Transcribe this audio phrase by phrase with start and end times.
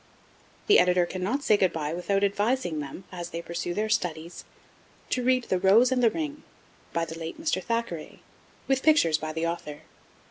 [0.65, 4.45] The Editor cannot say 'good bye' without advising them, as they pursue their studies,
[5.11, 6.41] to read The Rose and the Ring,
[6.91, 7.63] by the late Mr.
[7.63, 8.21] Thackeray,
[8.67, 9.81] with pictures by the author.